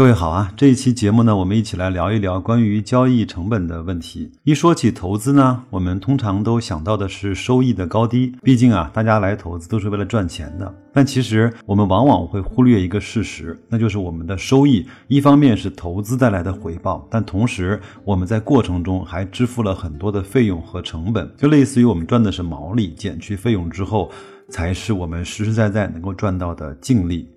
[0.00, 4.32] 各位好啊，这一期节目呢，我们一起来聊一聊关于交易成本的问题。
[4.44, 10.74] 一说起投资呢，我们通常都想到的是收益的高低，毕竟啊，大家来投资都是为了赚钱的。
[10.90, 24.10] 但其实我们往往会忽略一个事实，那就是我们的收益，一方面是投资带来的回报，但同时我们在过程中还支付了很多的费用和成本，就类似于我们赚的是毛利，减去费用之后，
[24.48, 27.28] 才是我们实实在在能够赚到的净利。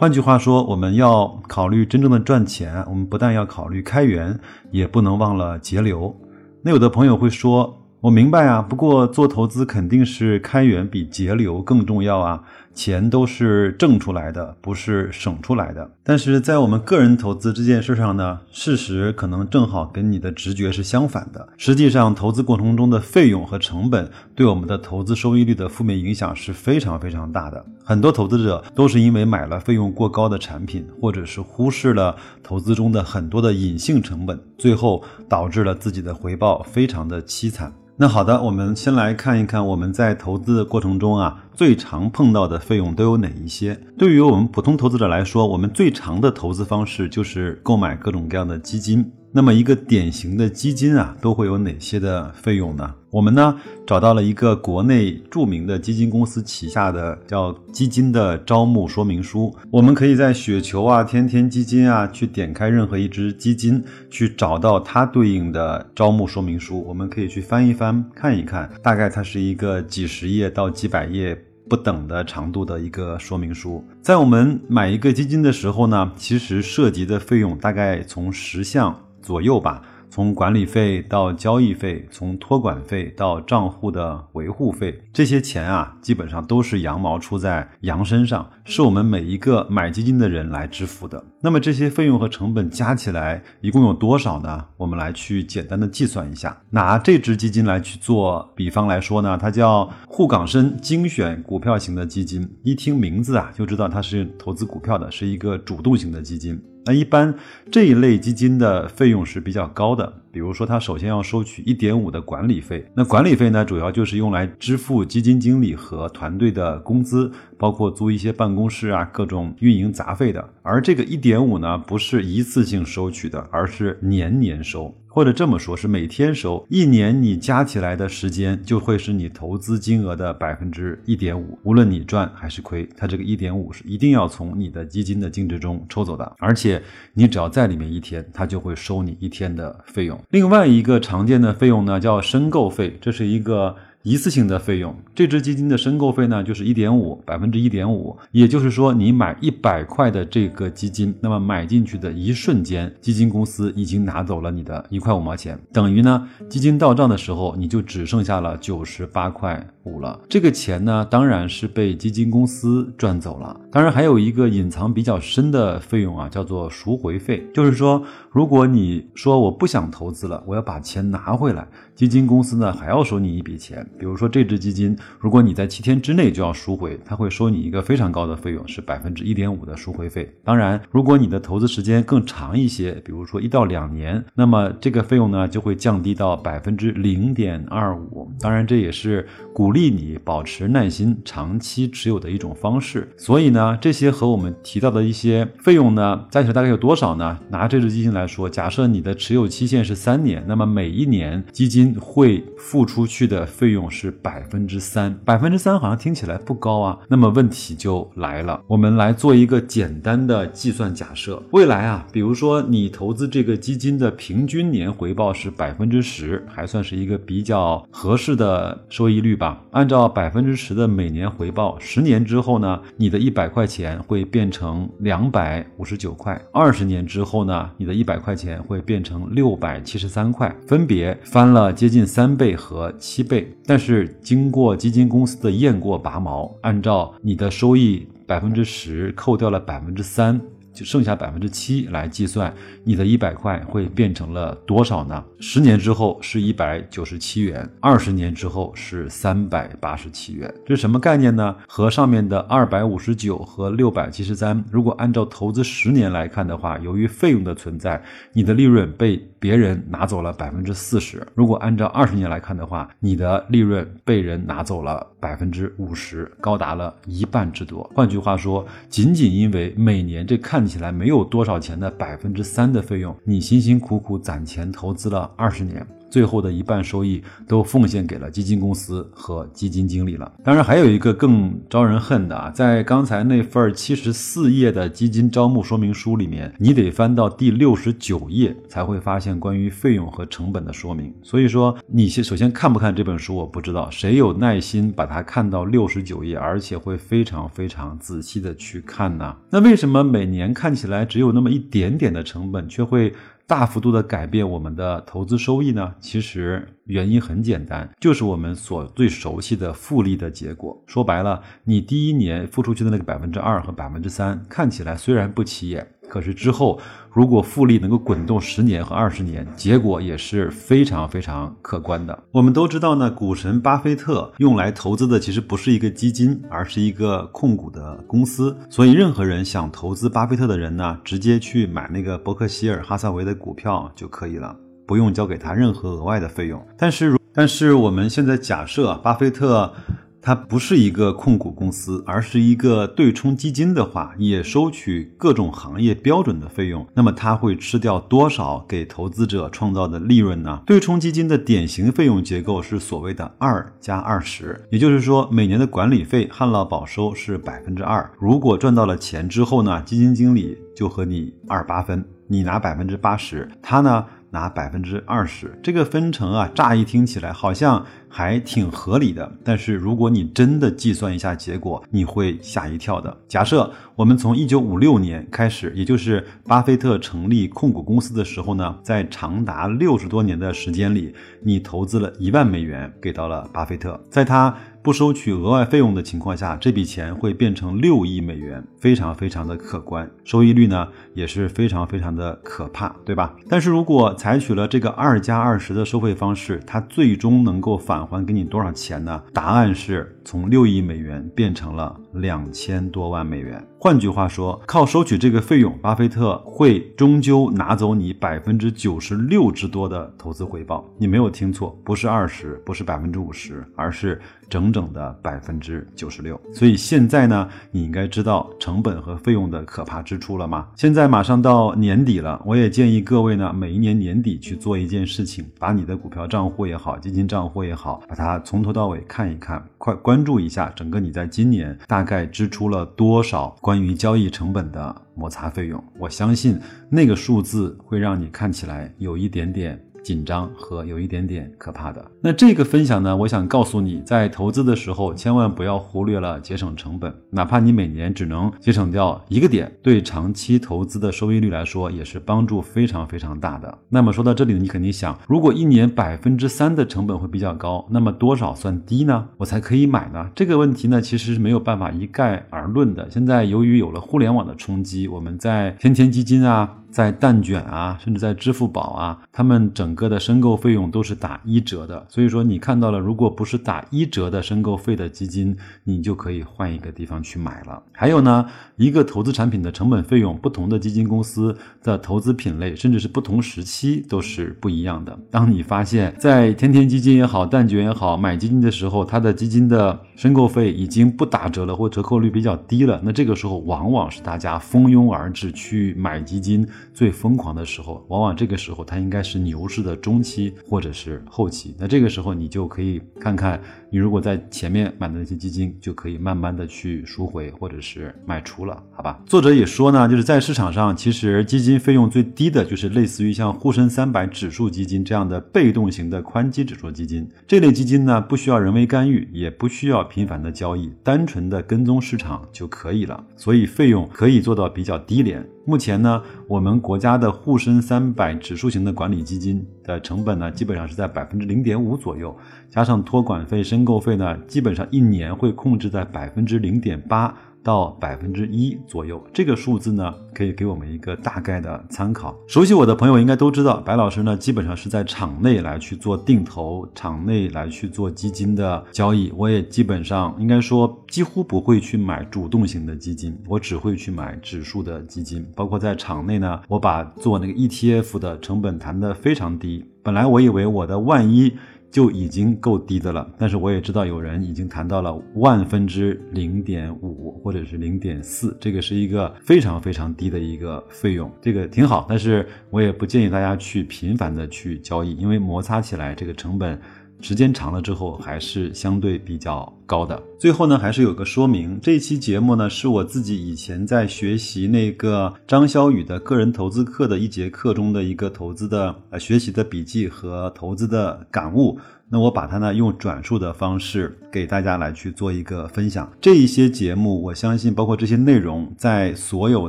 [0.00, 4.40] 换句话说，我们要考虑真正的赚钱，我们不但要考虑开源，
[4.70, 6.16] 也不能忘了节流。
[6.62, 7.76] 那有的朋友会说。
[8.00, 12.42] 我明白啊，不过做投资肯定是开源比节流更重要啊，
[12.74, 15.90] 钱都是挣出来的，不是省出来的。
[16.02, 21.48] 但是在我们个人投资这件事上呢，事实可能正好跟你的直觉是相反的。
[21.56, 27.64] 实际上，投资过程中的费用和成本对我们的投资收益率的负面影响是非常非常大的。
[27.84, 37.72] 很多投资者都是因为买了费用过高的产品，或者是忽视了投资中的很多的隐性成本，最后导致了自己的回报非常的凄惨。
[37.96, 43.78] 那好的，我们先来看一看我们在投资的过程中啊，最常碰到的费用都有哪一些？
[43.98, 49.12] 对于我们普通投资者来说，我们最常的投资方式就是购买各种各样的基金。
[49.32, 52.92] 那么一个典型的基金啊，都会有哪些的费用呢？
[53.10, 53.56] 我们呢
[53.86, 59.54] 找到了一个国内著名的基金公司旗下的叫基金的招募说明书。
[59.70, 66.84] 我们可以在雪球啊、天天基金啊去点开任何一只基金，去找到它对应的招募说明书。
[66.84, 73.84] 我们可以去翻一翻看一看，大概它是一个几十页到几百页不等的长度的一个说明书。
[74.02, 78.96] 在我们买一个基金的时候呢，其实涉及的费用大概从十项。
[79.22, 79.82] 左右吧。
[80.12, 91.24] 从管理费到交易费，从托管费到账户的维护费，这些钱啊，基本上都是羊毛出在羊身上，是我们每一个买基金的人来支付的。
[91.42, 94.62] 那么这些费用和成本加起来一共有多少呢？
[94.76, 96.54] 我们来去简单的计算一下。
[96.68, 106.62] 拿这支基金来去做比方来说呢，它叫沪港深精选股票型的基金，一听名字啊就知道它是投资股票的，是一个主动型的基金。
[106.84, 107.34] 那一般
[107.70, 120.48] 这一类基金的费用是比较高的，比如说他首先要收取一点五的管理费，那管理费呢，主要就是用来支付基金经理和团队的工资，包括租一些办公室啊，各种运营杂费的。
[120.62, 124.94] 而这个一点五呢，不是一次性收取的，而是年年收。
[125.12, 131.58] 或者这么说，是每天收，一年你加起来的时间就会是你投资金额的百分之一点五。
[131.64, 136.32] 无论你赚还是亏，它这个一点五是一定要从你的基金的净值中抽走的。
[136.38, 136.80] 而且
[137.12, 140.16] 你只要在里面一天，它就会收你一天的费用。
[140.30, 143.74] 另外一个常见的费用呢，叫申购费，这是一个。
[144.02, 160.20] 一次性的费用，这支基金的申购费呢，就是一点五百分之一点五，也就是说，你买一百块的这个基金，那么买进去的一瞬间，基金公司已经拿走了你的一块五毛钱，等于呢，基金到账的时候，你就只剩下了九十八块五了。
[160.28, 163.58] 这个钱呢，当然是被基金公司赚走了。
[163.70, 173.88] 当然，还有一个隐藏比较深的费用啊，叫做赎回费，就是说，如果你说我不想投资了，我要把钱拿回来，基金公司呢还要收你一笔钱。
[173.98, 180.30] 比如说这支基金，如果你在七天之内就要赎回，他会收你一个非常高的费用，是百分之一点五的赎回费。
[180.44, 188.30] 当然，如果你的投资时间更长一些，比如说一到两年，那么这个费用呢就会降低到百分之零点二五。
[188.40, 193.08] 当然，这也是鼓励你保持耐心、长期持有的一种方式。
[193.16, 197.38] 所以呢，这些和我们提到的一些费用呢，加起来大概有多少呢？
[197.48, 203.88] 拿这只基金来说，假设你的持有期限是三年，那么每一年基金会付出去的费用。
[203.88, 206.98] 是百分之三，百分之三好像听起来不高啊。
[207.08, 211.42] 那么问题就来了，我们来做一个简单的计算假设。
[211.52, 219.62] 未来啊，比如说你投资这个基金的平均年回报是百分之十，还算是一个比较合适的收益率吧。
[219.72, 233.56] 按照百分之十的每年回报，十年之后呢，你的一百块钱会变成两百五十九块；二十年之后呢，你的一百块钱会变成六百七十三块，分别翻了接近三倍和七倍。
[233.64, 240.40] 但是经过基金公司的验过拔毛，按照你的收益百分之十扣掉了百分之三，
[240.72, 242.52] 就剩下百分之七来计算，
[242.84, 245.24] 你的一百块会变成了多少呢？
[245.40, 250.52] 十年之后是一百九十七元，二十年之后是三百八十七元。
[250.64, 251.54] 这是什么概念呢？
[251.66, 258.02] 和上面的二百五十九和六百七十三，如果按照投资十年来看的话，由于费用的存在，
[258.32, 267.90] 你的利润被别人拿走了百分之四十；如果按照二十年来看的话，你的利润被人拿走了百分之五十，高达了一半之多。
[267.94, 275.86] 换句话说，仅仅因为每年这看看起来没有多少钱的百分之三的费用，你辛辛苦苦攒钱投资了二十年。
[276.10, 280.30] 最后的一半收益都奉献给了基金公司和基金经理了。
[280.44, 291.14] 当然，还有一个更招人恨的啊，在刚才那份七十四页的基金招募说明书里面，你得翻到第六十九页才会发现关于费用和成本的说明。
[291.22, 299.36] 所以说，你先首先看不看这本书，我不知道谁有耐心把它看到六十九页，而且会非常非常仔细的去看呢？
[299.50, 303.14] 那为什么每年看起来只有那么一点点的成本，却会？
[303.50, 305.92] 大幅度的改变我们的投资收益呢？
[305.98, 310.80] 其实原因很简单，就是我们所最熟悉的复利的结果。
[310.86, 315.84] 说白了，你第一年付出去的那个百分之二和百分之三，看起来虽然不起眼。
[316.10, 316.78] 可是之后，
[317.12, 322.24] 如果复利能够滚动十年和二十年，结果也是非常非常可观的。
[322.32, 328.56] 我们都知道呢，股神巴菲特用来投资的其实不是一个基金，而是一个控股的公司。
[328.68, 336.60] 所以，任何人想投资巴菲特的人呢，直接去买那个伯克希尔哈萨维的股票就可以了，不用交给他任何额外的费用。
[336.76, 339.72] 但是，但是我们现在假设巴菲特。
[340.22, 346.86] 它不是一个控股公司，而是一个对冲基金的话，也收取各种行业标准的费用。
[346.94, 350.62] 那么它会吃掉多少给投资者创造的利润呢？
[350.66, 358.10] 对冲基金的典型费用结构是所谓的二加二十，也就是说每年的管理费旱涝保收是百分之二。
[358.18, 364.04] 如果赚到了钱之后呢，基金经理就和你二八分，你拿百分之八十，他呢？
[364.30, 369.30] 拿百分之二十，这个分成啊，乍一听起来好像还挺合理的。
[369.44, 373.16] 但是如果你真的计算一下结果，你会吓一跳的。
[373.28, 384.56] 假设我们从一九五六年开始，也就是巴菲特成立控股公司的时候呢，在长达六十多年的时间里，你投资了一万美元给到了巴菲特，在他。
[384.82, 393.36] 不收取额外费用的情况下，这笔钱会变成六亿美元，非常非常的可观，收益率呢也是非常非常的可怕，对吧？
[393.46, 399.22] 但是如果采取了这个二加二十的收费方式，它最终能够返还给你多少钱呢？
[399.34, 403.64] 答案是从六亿美元变成了两千多万美元。
[403.78, 410.84] 换句话说，靠收取这个费用，巴菲特会终究拿走你百分之九十六之多的投资回报。
[410.98, 414.20] 你没有听错，不是二十，不是百分之五十，而是
[414.50, 416.38] 整整的百分之九十六。
[416.52, 420.68] 所以现在呢，你应该知道成本和费用的可怕之处了吗？
[420.76, 433.54] 现在马上到年底了，我也建议各位呢，每一年年底去做一件事情，把你的股票账户也好，基金账户也好，把它从头到尾看一看，快关注一下整个你在今年大大概支出了多少。
[433.60, 436.58] 关于交易成本的摩擦费用，我相信
[436.88, 439.78] 那个数字会让你看起来有一点点。
[440.02, 442.04] 紧张和有一点点可怕的。
[442.20, 453.78] 那这个分享呢，我想告诉你，在投资的时候，千万不要忽略了节省成本，哪怕你每年只能节省掉一个点，对长期投资的收益率来说，也是帮助非常非常大的。
[453.88, 459.28] 那么说到这里，你肯定想，如果一年百分之三的成本会比较高，那么多少算低呢？
[459.36, 460.30] 我才可以买呢？
[460.34, 463.08] 这个问题呢，其实是没有办法一概而论的。
[463.10, 466.76] 现在由于有了互联网的冲击，我们在天天基金啊。
[466.90, 472.04] 在蛋卷啊，甚至在支付宝啊，他们整个的申购费用都是打一折的。
[472.08, 477.82] 所以说，你看到了，如果不是打一折的申购费的基金，你就可以换一个地方去买了。
[477.92, 485.16] 还有呢，一个投资产品的成本费用，不同的基金公司的投资品类，甚至是不同时期都是不一样的。
[485.30, 496.66] 当你发现，在天天基金也好，蛋卷也好，买基金的时候，它的基金的申购费已经不打折了，或折扣率比较低了，那这个时候往往是大家蜂拥而至去买基金。
[496.92, 501.74] 最疯狂的时候，往往这个时候它应该是牛市的中期或者是后期。
[501.78, 503.60] 那这个时候你就可以看看，
[503.90, 509.20] 你如果在前面买的那些基金，就可以慢慢的去赎回或者是卖出了，好吧？
[509.26, 517.28] 作者也说呢，就是在市场上，其实基金费用最低的就是类似于像沪深三百指数基金这样的被动型的宽基指数基金。
[517.46, 525.46] 这类基金呢，不需要人为干预，也不需要频繁的交易，单纯的跟踪市场就可以了，所以费用可以做到比较低廉。
[525.64, 532.36] 目前呢，我们国家的沪深三百指数型的管理基金的成本呢，基本上是在百分之零点五左右，
[532.70, 542.34] 加上托管费、申购费呢，基本上一年会控制在百分之零点八到百分之一左右，这个数字呢，可以给我们一个大概的参考。
[542.46, 549.32] 熟悉我的朋友应该都知道，白老师呢，基本上是在场内来去做定投，场内来去做基金的交易。
[549.36, 555.46] 我也基本上应该说，几乎不会去买主动型的基金，我只会去买指数的基金。
[555.54, 559.84] 包括在场内呢，我把做那个 ETF 的成本谈得非常低。
[560.02, 561.52] 本来我以为我的万一。
[561.90, 576.80] 就已经够低的了，但是我也知道有人已经谈到了万分之零点五或者是零点四，这个是一个非常非常低的一个费用，这个挺好，但是我也不建议大家去频繁的去交易，因为摩擦起来这个成本。
[577.20, 580.20] 时间长了之后，还是相对比较高的。
[580.38, 591.78] 最后呢，还是有个说明，这期节目呢是我自己以前在学习那个张潇雨的个人投资课的一节课中的一个投资的呃学习的笔记和投资的感悟。
[592.08, 596.10] 那我把它呢用转述的方式给大家来去做一个分享。
[596.20, 599.68] 这一些节目，我相信包括这些内容，在所有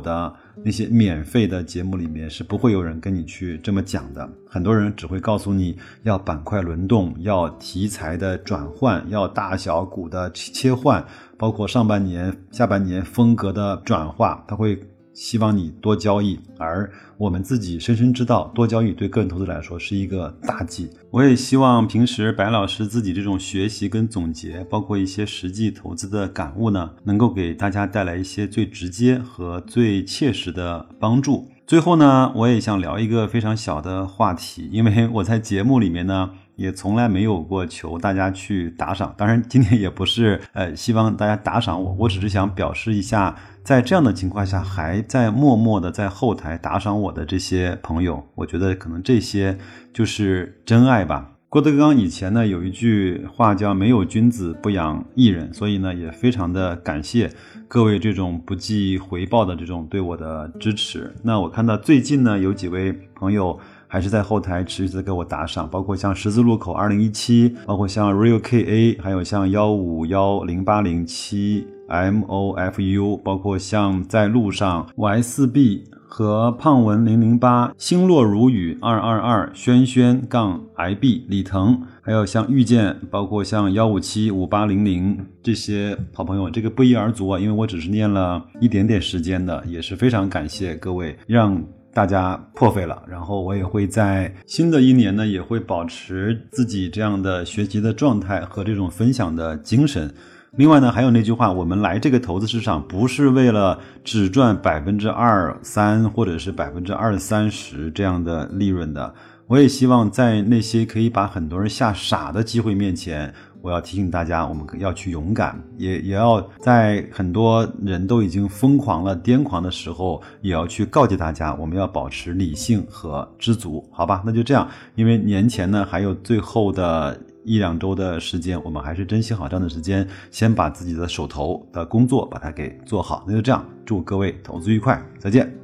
[0.00, 0.34] 的。
[0.64, 11.04] 那些免费的节目里面是不会有人跟你去这么讲的，很多人只会告诉你要板块轮动，要题材的转换，要大小股的切换，
[11.38, 14.78] 包括上半年、下半年风格的转化，他会。
[15.14, 20.90] 希望你多交易，而我们自己深深知道，多交易对个人投资来说是一个大忌。
[21.10, 31.48] 我也希望平时白老师自己这种学习跟总结，包括一些实际投资的感悟呢，能够给大家带来一些最直接和最切实的帮助。
[31.66, 36.30] 最后呢，我也想聊一个非常小的话题，因为我在节目里面呢。
[36.56, 49.56] 也从来没有过求大家去打赏，当然今天也不是呃希望大家打赏我，我只是想表示一下，在这样的情况下还在默默的在后台打赏我的这些朋友，我觉得可能这些
[49.92, 51.30] 就是真爱吧。
[51.48, 57.30] 郭德纲以前呢有一句话叫“没有君子不养艺人”，所以呢也非常的感谢
[57.68, 61.14] 各位这种不计回报的这种对我的支持。
[61.22, 63.58] 那我看到最近呢有几位朋友。
[63.92, 91.62] 还是在后台持续的给我打赏，包括像十字路口二零一七，包括像 Real KA，还有像幺五幺零八零七 MOFU，包括像在路上 YSB 和胖文零零八，星落如雨二二二，轩轩杠 IB 李腾，还有像遇见，包括像幺五七五八零零这些好朋友，这个不一而足啊，因为我只是念了一点点时间的，也是非常感谢各位让。
[91.94, 100.12] 大家破费了，然后我也会在新的一年呢，也会保持自己这样的学习的状态和这种分享的精神。
[100.56, 109.14] 另外呢，还有那句话，我们来这个投资市场不是为了只赚百分之二三或者是百分之二三十这样的利润的。
[109.52, 113.30] 我也希望在那些可以把很多人吓傻的机会面前。
[113.60, 124.22] 我要提醒大家，我们要去勇敢，也也要在很多人都已经疯狂了、癫狂的时候，也要去告诫大家，我们要保持理性和知足，好吧？
[124.24, 133.22] 那就这样，因为年前呢还有最后的一两周的时间，我们还是珍惜好这样的时间，先把自己的手头的工作把它给做好。
[133.28, 135.61] 那就这样，祝各位投资愉快，再见。